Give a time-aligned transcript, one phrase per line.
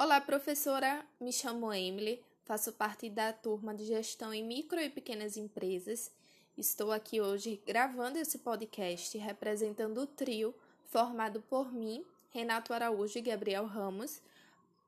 [0.00, 1.04] Olá, professora.
[1.20, 6.12] Me chamo Emily, faço parte da turma de gestão em micro e pequenas empresas.
[6.56, 13.22] Estou aqui hoje gravando esse podcast representando o trio formado por mim, Renato Araújo e
[13.22, 14.22] Gabriel Ramos,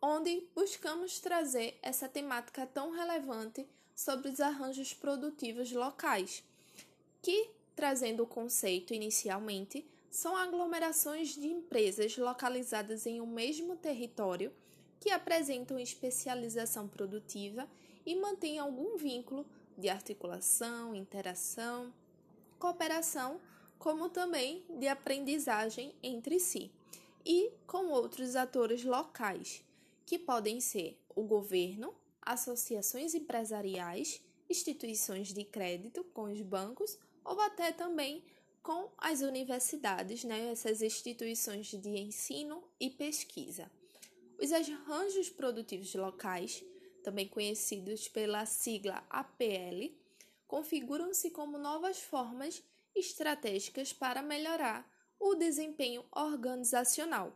[0.00, 6.42] onde buscamos trazer essa temática tão relevante sobre os arranjos produtivos locais,
[7.20, 14.50] que, trazendo o conceito inicialmente, são aglomerações de empresas localizadas em um mesmo território
[15.04, 17.68] que apresentam especialização produtiva
[18.06, 19.44] e mantêm algum vínculo
[19.76, 21.92] de articulação, interação,
[22.58, 23.38] cooperação,
[23.78, 26.72] como também de aprendizagem entre si
[27.22, 29.62] e com outros atores locais,
[30.06, 37.72] que podem ser o governo, associações empresariais, instituições de crédito com os bancos ou até
[37.72, 38.24] também
[38.62, 43.70] com as universidades, né, essas instituições de ensino e pesquisa.
[44.38, 46.64] Os arranjos produtivos locais,
[47.02, 49.94] também conhecidos pela sigla APL,
[50.46, 52.62] configuram-se como novas formas
[52.94, 57.32] estratégicas para melhorar o desempenho organizacional.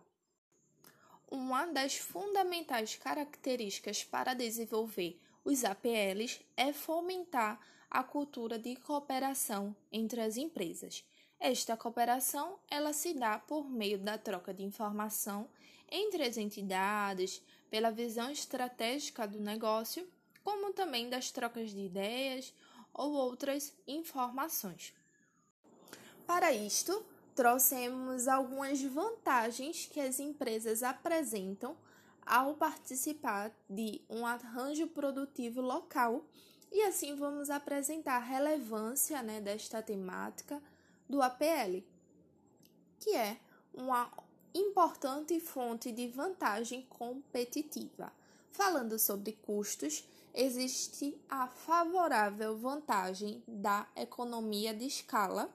[1.30, 10.20] Uma das fundamentais características para desenvolver os APLs é fomentar a cultura de cooperação entre
[10.20, 11.04] as empresas
[11.40, 15.48] esta cooperação ela se dá por meio da troca de informação
[15.90, 20.08] entre as entidades, pela visão estratégica do negócio,
[20.42, 22.54] como também das trocas de ideias
[22.92, 24.94] ou outras informações.
[26.26, 31.76] Para isto, trouxemos algumas vantagens que as empresas apresentam
[32.26, 36.24] ao participar de um arranjo produtivo local
[36.70, 40.62] e assim vamos apresentar a relevância né, desta temática
[41.08, 41.82] do APL,
[42.98, 43.38] que é
[43.72, 44.10] uma
[44.54, 48.12] importante fonte de vantagem competitiva.
[48.50, 55.52] Falando sobre custos, existe a favorável vantagem da economia de escala,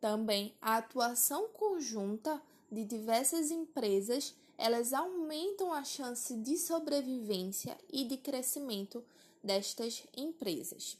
[0.00, 2.40] também a atuação conjunta
[2.70, 9.04] de diversas empresas, elas aumentam a chance de sobrevivência e de crescimento
[9.42, 10.98] destas empresas.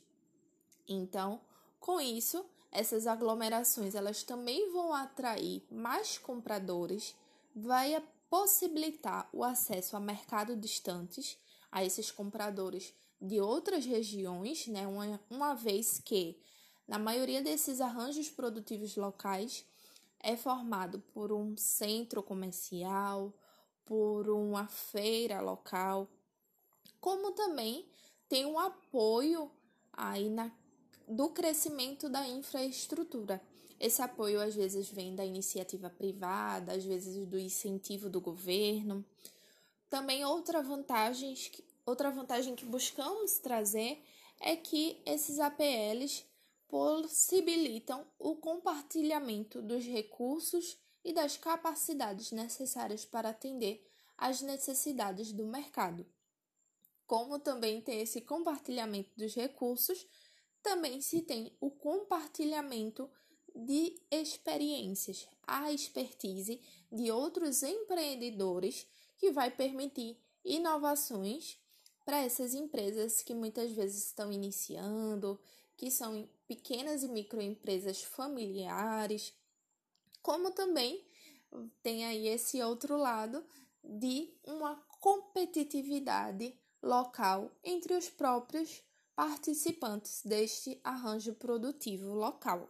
[0.88, 1.40] Então,
[1.80, 2.44] com isso,
[2.76, 7.16] essas aglomerações elas também vão atrair mais compradores,
[7.54, 11.38] vai possibilitar o acesso a mercados distantes
[11.72, 14.86] a esses compradores de outras regiões, né?
[14.86, 16.38] uma, uma vez que
[16.86, 19.64] na maioria desses arranjos produtivos locais
[20.20, 23.32] é formado por um centro comercial,
[23.86, 26.10] por uma feira local,
[27.00, 27.88] como também
[28.28, 29.50] tem um apoio
[29.92, 30.50] aí na
[31.06, 33.40] do crescimento da infraestrutura.
[33.78, 39.04] Esse apoio às vezes vem da iniciativa privada, às vezes do incentivo do governo.
[39.88, 41.34] Também outra vantagem,
[41.84, 44.02] outra vantagem que buscamos trazer
[44.40, 46.24] é que esses APLs
[46.68, 53.86] possibilitam o compartilhamento dos recursos e das capacidades necessárias para atender
[54.18, 56.04] às necessidades do mercado.
[57.06, 60.04] Como também tem esse compartilhamento dos recursos,
[60.66, 63.08] também se tem o compartilhamento
[63.54, 66.60] de experiências, a expertise
[66.90, 68.84] de outros empreendedores
[69.16, 71.56] que vai permitir inovações
[72.04, 75.40] para essas empresas que muitas vezes estão iniciando,
[75.76, 79.32] que são pequenas e microempresas familiares,
[80.20, 81.06] como também
[81.80, 83.46] tem aí esse outro lado
[83.84, 88.82] de uma competitividade local entre os próprios
[89.16, 92.68] participantes deste arranjo produtivo local.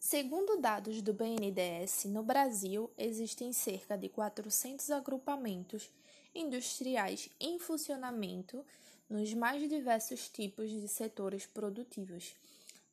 [0.00, 5.90] Segundo dados do BNDES, no Brasil existem cerca de 400 agrupamentos
[6.34, 8.64] industriais em funcionamento
[9.08, 12.34] nos mais diversos tipos de setores produtivos.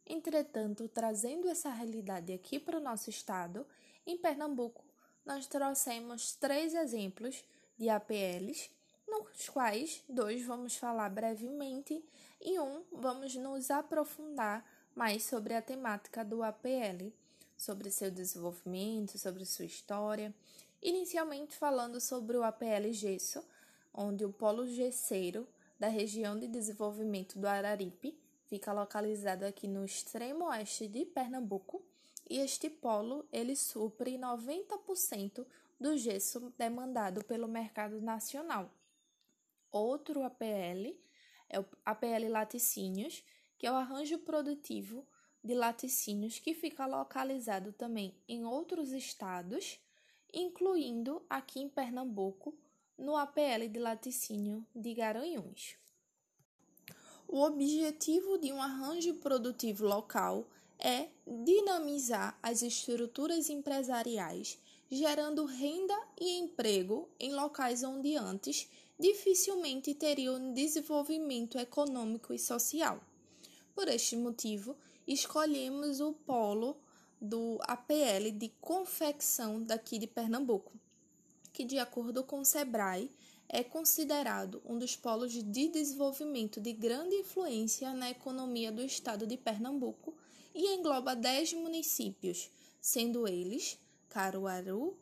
[0.06, 3.66] Entretanto, trazendo essa realidade aqui para o nosso estado,
[4.06, 4.84] em Pernambuco,
[5.25, 7.46] nós trouxemos três exemplos
[7.78, 8.69] de APLs
[9.10, 12.04] nos quais dois vamos falar brevemente
[12.40, 14.66] e um vamos nos aprofundar
[14.96, 17.12] mais sobre a temática do APL,
[17.58, 20.34] sobre seu desenvolvimento, sobre sua história.
[20.82, 23.44] Inicialmente falando sobre o APL Gesso,
[23.94, 25.48] onde o polo gesseiro
[25.80, 31.82] da região de desenvolvimento do Araripe fica localizado aqui no extremo oeste de Pernambuco,
[32.30, 35.46] e este polo ele supre 90%
[35.80, 38.70] do gesso demandado pelo mercado nacional.
[39.71, 40.95] Outro APL
[41.50, 43.24] é o APL Laticínios,
[43.57, 45.06] que é o arranjo produtivo
[45.44, 49.80] de laticínios que fica localizado também em outros estados,
[50.33, 52.57] incluindo aqui em Pernambuco,
[52.98, 55.77] no APL de laticínio de Garanhuns.
[57.27, 64.57] O objetivo de um arranjo produtivo local é dinamizar as estruturas empresariais,
[64.89, 68.69] gerando renda e emprego em locais onde antes
[69.00, 73.01] dificilmente teriam desenvolvimento econômico e social.
[73.74, 74.75] Por este motivo,
[75.07, 76.75] escolhemos o polo
[77.22, 80.74] do APL de confecção daqui de Pernambuco,
[81.54, 83.10] que, de acordo com o SEBRAE,
[83.48, 89.36] é considerado um dos polos de desenvolvimento de grande influência na economia do estado de
[89.38, 90.13] Pernambuco
[90.54, 93.80] e engloba 10 municípios, sendo eles
[94.10, 94.96] Caruaru,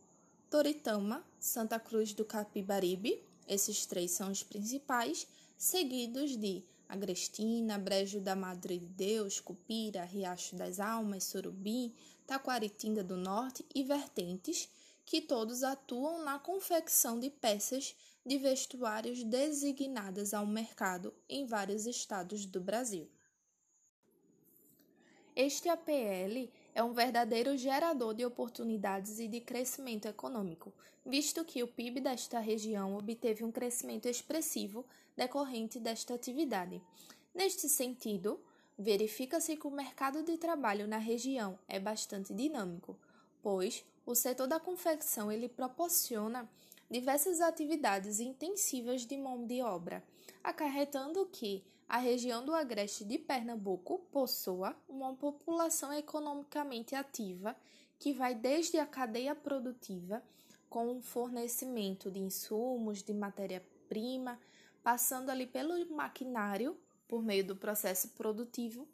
[0.49, 5.27] Toritama, Santa Cruz do Capibaribe, esses três são os principais,
[5.57, 11.93] seguidos de Agrestina, Brejo da Madre de Deus, Cupira, Riacho das Almas, Surubim,
[12.25, 14.69] Taquaritinga do Norte e Vertentes,
[15.05, 17.95] que todos atuam na confecção de peças
[18.25, 23.09] de vestuários designadas ao mercado em vários estados do Brasil.
[25.33, 30.71] Este APL é um verdadeiro gerador de oportunidades e de crescimento econômico,
[31.03, 34.85] visto que o PIB desta região obteve um crescimento expressivo
[35.15, 36.79] decorrente desta atividade.
[37.33, 38.39] Neste sentido,
[38.77, 42.95] verifica-se que o mercado de trabalho na região é bastante dinâmico,
[43.41, 46.47] pois o setor da confecção ele proporciona
[46.91, 50.03] diversas atividades intensivas de mão de obra,
[50.43, 57.55] acarretando que a região do agreste de Pernambuco possua uma população economicamente ativa
[57.97, 60.21] que vai desde a cadeia produtiva,
[60.69, 64.37] com o fornecimento de insumos, de matéria-prima,
[64.83, 68.87] passando ali pelo maquinário, por meio do processo produtivo,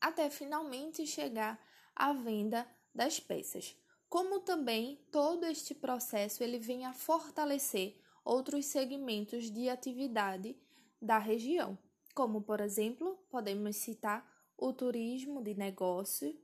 [0.00, 1.60] até finalmente chegar
[1.94, 3.76] à venda das peças.
[4.08, 10.56] Como também todo este processo ele vem a fortalecer outros segmentos de atividade
[11.00, 11.78] da região,
[12.14, 14.24] como por exemplo, podemos citar
[14.56, 16.34] o turismo de negócio,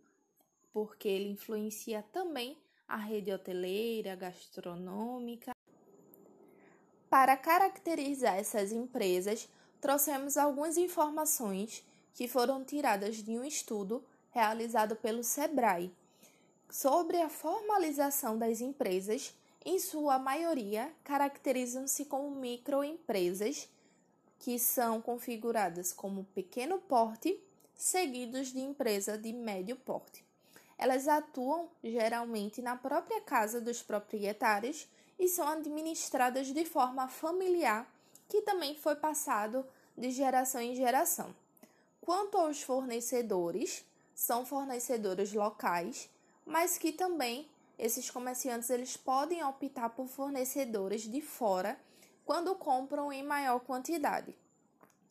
[0.72, 2.58] porque ele influencia também
[2.88, 5.52] a rede hoteleira, gastronômica.
[7.08, 9.48] Para caracterizar essas empresas,
[9.80, 11.84] trouxemos algumas informações
[12.14, 15.92] que foram tiradas de um estudo realizado pelo SEBRAE,
[16.70, 19.34] sobre a formalização das empresas,
[19.64, 23.68] em sua maioria caracterizam-se como microempresas,
[24.40, 27.40] que são configuradas como pequeno porte,
[27.76, 30.24] seguidos de empresa de médio porte.
[30.76, 34.88] Elas atuam geralmente na própria casa dos proprietários
[35.18, 37.88] e são administradas de forma familiar,
[38.28, 39.64] que também foi passado
[39.96, 41.32] de geração em geração.
[42.00, 43.84] Quanto aos fornecedores,
[44.14, 46.10] são fornecedores locais
[46.50, 47.48] mas que também
[47.78, 51.78] esses comerciantes eles podem optar por fornecedores de fora
[52.30, 54.36] quando compram em maior quantidade.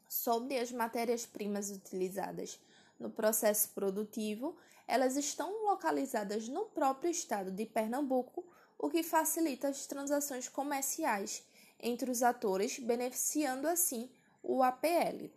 [0.07, 2.57] Sobre as matérias-primas utilizadas
[2.97, 4.55] no processo produtivo,
[4.87, 8.45] elas estão localizadas no próprio estado de Pernambuco,
[8.77, 11.43] o que facilita as transações comerciais
[11.77, 14.09] entre os atores, beneficiando assim
[14.41, 15.29] o APL.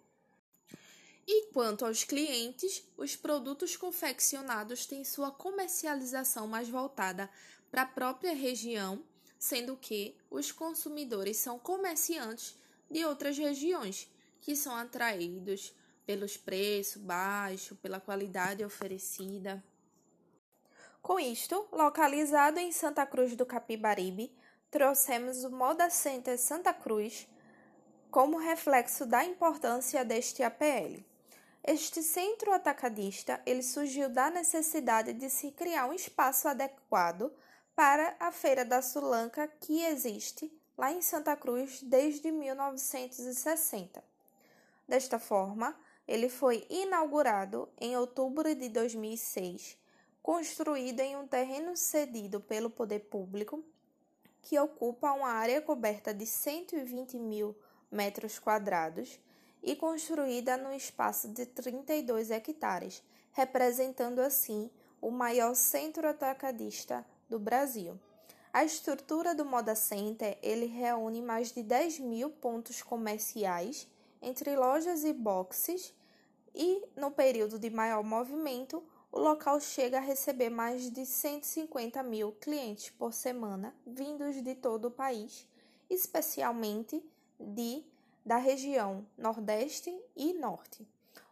[1.26, 7.28] E quanto aos clientes, os produtos confeccionados têm sua comercialização mais voltada
[7.72, 9.02] para a própria região,
[9.42, 12.56] sendo que os consumidores são comerciantes
[12.88, 14.08] de outras regiões,
[14.40, 15.74] que são atraídos
[16.06, 19.60] pelos preços baixos, pela qualidade oferecida.
[21.02, 24.32] Com isto, localizado em Santa Cruz do Capibaribe,
[24.70, 27.26] trouxemos o Moda Center Santa Cruz
[28.12, 31.04] como reflexo da importância deste APL.
[31.64, 37.32] Este centro atacadista ele surgiu da necessidade de se criar um espaço adequado
[37.74, 44.02] para a Feira da Sulanca que existe lá em Santa Cruz desde 1960.
[44.86, 45.74] Desta forma,
[46.06, 49.78] ele foi inaugurado em outubro de 2006,
[50.22, 53.64] construído em um terreno cedido pelo poder público,
[54.42, 57.56] que ocupa uma área coberta de 120 mil
[57.90, 59.20] metros quadrados
[59.62, 63.02] e construída no espaço de 32 hectares,
[63.32, 67.98] representando assim o maior centro atacadista do Brasil.
[68.52, 73.88] A estrutura do Moda Center ele reúne mais de 10 mil pontos comerciais
[74.20, 75.94] entre lojas e boxes
[76.54, 82.32] e, no período de maior movimento, o local chega a receber mais de 150 mil
[82.32, 85.48] clientes por semana, vindos de todo o país,
[85.88, 87.02] especialmente
[87.40, 87.82] de
[88.24, 90.86] da região Nordeste e Norte.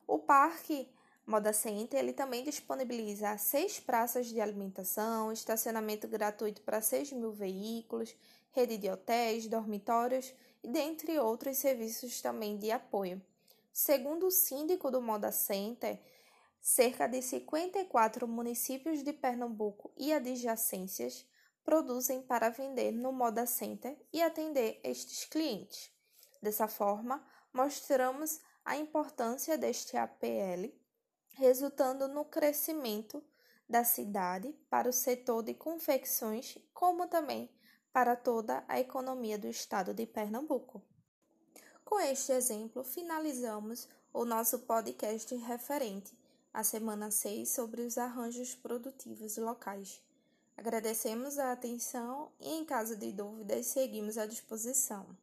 [0.07, 0.89] O Parque
[1.27, 8.17] Moda Center ele também disponibiliza seis praças de alimentação, estacionamento gratuito para 6 mil veículos,
[8.51, 13.23] rede de hotéis, dormitórios e dentre outros serviços também de apoio.
[13.73, 16.01] Segundo o síndico do Moda Center,
[16.61, 21.25] cerca de 54 municípios de Pernambuco e adjacências
[21.65, 25.91] produzem para vender no Moda Center e atender estes clientes.
[26.43, 30.73] Dessa forma, mostramos a importância deste APL,
[31.41, 33.25] resultando no crescimento
[33.67, 37.51] da cidade para o setor de confecções, como também
[37.95, 40.83] para toda a economia do estado de Pernambuco.
[41.83, 46.13] Com este exemplo, finalizamos o nosso podcast referente
[46.53, 50.03] à semana 6 sobre os arranjos produtivos locais.
[50.59, 55.17] Agradecemos a atenção e, em caso de dúvidas, seguimos à disposição.